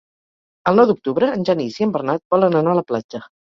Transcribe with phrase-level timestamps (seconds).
[0.71, 3.25] El nou d'octubre en Genís i en Bernat volen anar a la platja.